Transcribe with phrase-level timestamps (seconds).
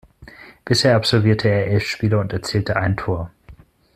[0.65, 3.29] Bisher absolvierte er elf Spiele und erzielte ein Tor.